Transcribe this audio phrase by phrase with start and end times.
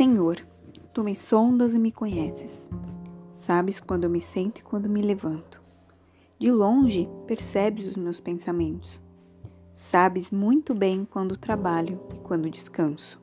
[0.00, 0.38] Senhor,
[0.94, 2.70] tu me sondas e me conheces.
[3.36, 5.60] Sabes quando eu me sento e quando me levanto.
[6.38, 9.02] De longe percebes os meus pensamentos.
[9.74, 13.20] Sabes muito bem quando trabalho e quando descanso.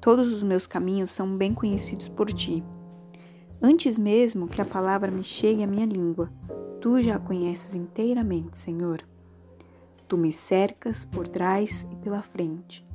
[0.00, 2.62] Todos os meus caminhos são bem conhecidos por ti.
[3.60, 6.30] Antes mesmo que a palavra me chegue à minha língua,
[6.80, 9.02] tu já a conheces inteiramente, Senhor.
[10.06, 12.86] Tu me cercas por trás e pela frente,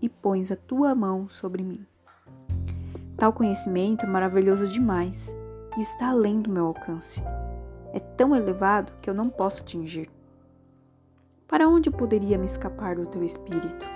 [0.00, 1.84] e pões a tua mão sobre mim.
[3.16, 5.34] Tal conhecimento é maravilhoso demais
[5.76, 7.22] e está além do meu alcance.
[7.92, 10.10] É tão elevado que eu não posso atingir.
[11.46, 13.86] Para onde poderia me escapar do teu espírito?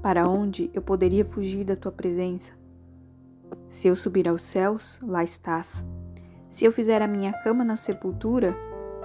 [0.00, 2.52] Para onde eu poderia fugir da tua presença?
[3.68, 5.84] Se eu subir aos céus, lá estás.
[6.48, 8.56] Se eu fizer a minha cama na sepultura,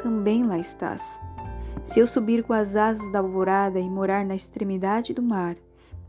[0.01, 1.19] também lá estás.
[1.83, 5.57] Se eu subir com as asas da alvorada e morar na extremidade do mar,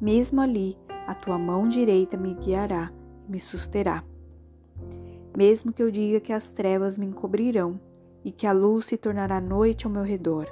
[0.01, 2.91] mesmo ali a tua mão direita me guiará
[3.27, 4.03] e me susterá.
[5.37, 7.81] Mesmo que eu diga que as trevas me encobrirão
[8.25, 10.49] e que a luz se tornará noite ao meu redor,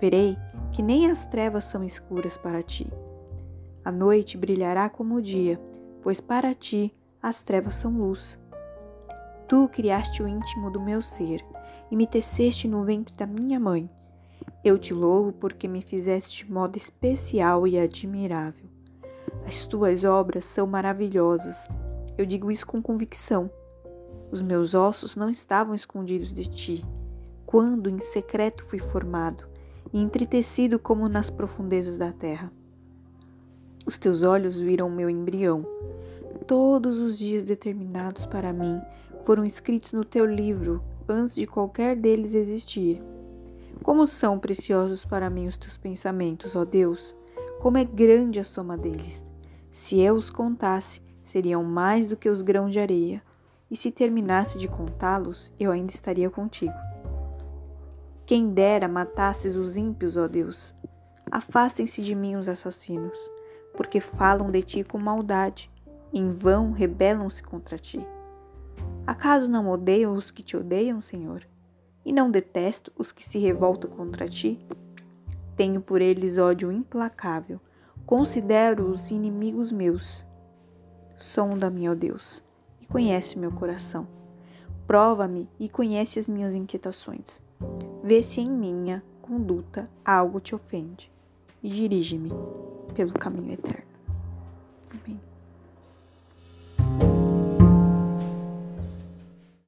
[0.00, 0.36] verei
[0.72, 2.86] que nem as trevas são escuras para ti.
[3.84, 5.60] A noite brilhará como o dia,
[6.02, 8.38] pois para ti as trevas são luz.
[9.48, 11.44] Tu criaste o íntimo do meu ser
[11.90, 13.90] e me teceste no ventre da minha mãe.
[14.62, 18.69] Eu te louvo porque me fizeste de modo especial e admirável.
[19.46, 21.68] As tuas obras são maravilhosas.
[22.16, 23.50] Eu digo isso com convicção.
[24.30, 26.86] Os meus ossos não estavam escondidos de ti,
[27.44, 29.48] quando em secreto fui formado
[29.92, 32.52] e entretecido como nas profundezas da terra.
[33.84, 35.66] Os teus olhos viram o meu embrião.
[36.46, 38.80] Todos os dias determinados para mim
[39.22, 43.02] foram escritos no teu livro antes de qualquer deles existir.
[43.82, 47.16] Como são preciosos para mim os teus pensamentos, ó Deus!
[47.60, 49.30] Como é grande a soma deles!
[49.70, 53.22] Se eu os contasse, seriam mais do que os grãos de areia,
[53.70, 56.72] e se terminasse de contá-los, eu ainda estaria contigo.
[58.24, 60.74] Quem dera matasses os ímpios, ó Deus!
[61.30, 63.30] Afastem-se de mim os assassinos,
[63.76, 65.70] porque falam de ti com maldade,
[66.14, 68.00] em vão rebelam-se contra ti.
[69.06, 71.46] Acaso não odeio os que te odeiam, Senhor?
[72.06, 74.58] E não detesto os que se revoltam contra ti?
[75.60, 77.60] Tenho por eles ódio implacável
[78.06, 80.26] Considero-os inimigos meus.
[81.18, 82.42] Sonda-me, ó Deus,
[82.80, 84.08] e conhece meu coração.
[84.86, 87.42] Prova-me e conhece as minhas inquietações.
[88.02, 91.12] Vê se em minha conduta algo te ofende
[91.62, 92.30] e dirige-me
[92.94, 93.89] pelo caminho eterno.